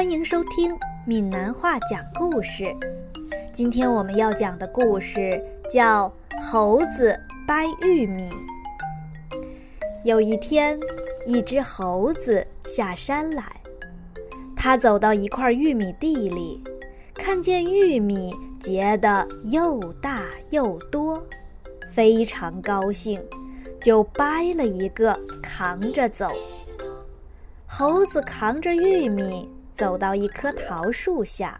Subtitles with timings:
[0.00, 2.74] 欢迎收听闽南话讲故事。
[3.52, 5.38] 今天我们要讲的故事
[5.68, 6.10] 叫
[6.42, 7.14] 《猴子
[7.46, 8.30] 掰玉米》。
[10.02, 10.80] 有一天，
[11.26, 13.44] 一只猴子下山来，
[14.56, 16.64] 它走到一块玉米地里，
[17.12, 21.22] 看见玉米结得又大又多，
[21.90, 23.20] 非常高兴，
[23.82, 26.32] 就掰了一个扛着走。
[27.66, 29.46] 猴子扛着玉米
[29.80, 31.58] 走到一棵桃树下，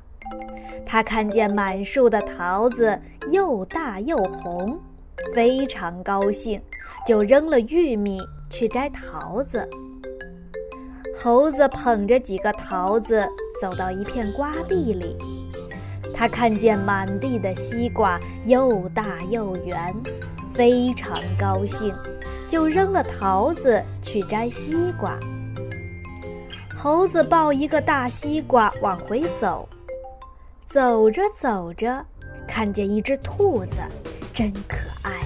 [0.84, 4.78] 他看见满树的桃子又大又红，
[5.34, 6.60] 非常高兴，
[7.06, 8.20] 就扔了玉米
[8.50, 9.66] 去摘桃子。
[11.16, 13.26] 猴子捧着几个桃子
[13.58, 15.16] 走到一片瓜地里，
[16.14, 19.96] 他看见满地的西瓜又大又圆，
[20.54, 21.94] 非常高兴，
[22.46, 25.18] 就扔了桃子去摘西瓜。
[26.82, 29.68] 猴子抱一个大西瓜往回走，
[30.66, 32.02] 走着走着，
[32.48, 33.80] 看见一只兔子，
[34.32, 35.20] 真可爱。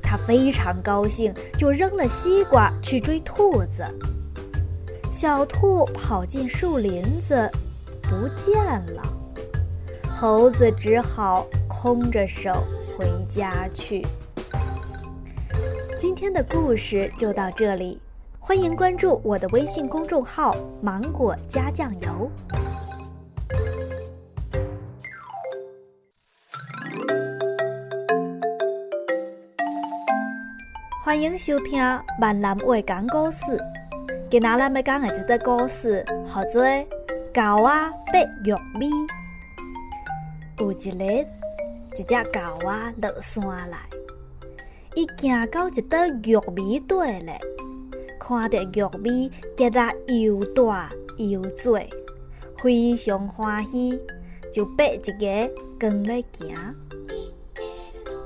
[0.00, 3.84] 他非常高兴，就扔了西瓜去追兔子。
[5.10, 7.50] 小兔跑进树林子，
[8.00, 8.56] 不见
[8.94, 9.02] 了。
[10.16, 12.52] 猴子只好空着手
[12.96, 14.06] 回家去。
[15.98, 17.98] 今天的故事就到这里。
[18.44, 22.28] 欢迎关注我的微信公众号“芒果加酱油”。
[31.04, 31.80] 欢迎收听
[32.20, 33.44] 闽南话讲故事。
[34.28, 36.64] 今仔咱要讲的这个故事叫做
[37.32, 37.72] 《狗仔
[38.12, 38.90] 拔玉米》。
[40.58, 41.24] 有一日，
[41.96, 43.78] 一只狗仔落山来，
[44.96, 47.40] 伊行到一块玉米地咧。
[48.24, 51.76] 看到玉米结得又大又多，
[52.56, 53.98] 非常欢喜，
[54.52, 56.56] 就拔一个扛来行。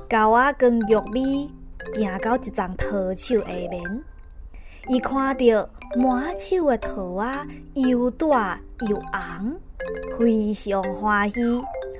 [0.07, 1.51] 狗仔扛玉米
[1.95, 4.03] 行到一丛桃树下面，
[4.87, 9.59] 伊看到满树的桃仔又大又红，
[10.19, 11.41] 非常欢喜，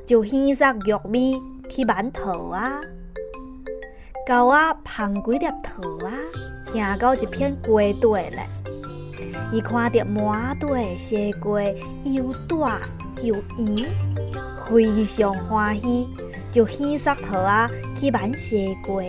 [0.05, 1.35] 就捡束玉米
[1.67, 2.81] 去挽桃仔。
[4.27, 6.11] 狗仔捧几粒桃仔。
[6.79, 8.47] 行到一片瓜地咧，
[9.51, 11.61] 伊看到满地的西瓜
[12.03, 12.81] 又大
[13.21, 13.89] 又圆，
[14.65, 16.07] 非常欢喜，
[16.51, 19.03] 就捡束桃仔去挽西瓜。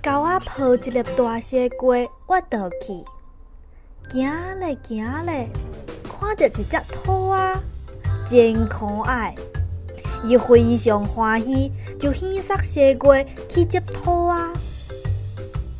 [0.00, 1.96] 狗仔抱一粒大西瓜
[2.28, 3.04] 挖倒去，
[4.10, 5.48] 行咧行咧，
[6.04, 7.60] 看到一只兔仔，
[8.28, 9.34] 真可爱，
[10.24, 14.60] 伊非常欢喜，就捡束西瓜去接兔仔。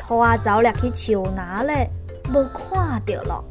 [0.08, 1.90] 兔仔走入去树哪咧，
[2.32, 3.44] 无看到咯。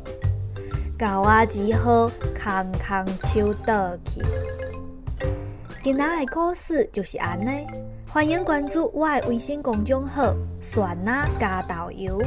[0.98, 4.24] 狗仔只好空空手倒去。
[5.84, 7.68] 今仔的故事就是安尼，
[8.10, 12.20] 欢迎关注我的微信公众号“酸奶加豆油”。